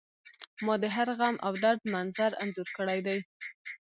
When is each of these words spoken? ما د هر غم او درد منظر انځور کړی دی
ما 0.65 0.75
د 0.83 0.85
هر 0.95 1.07
غم 1.17 1.35
او 1.45 1.53
درد 1.63 1.81
منظر 1.93 2.31
انځور 2.41 2.69
کړی 2.77 2.99
دی 3.07 3.19